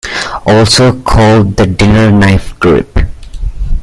[0.47, 2.97] Also called the "dinner knife" grip.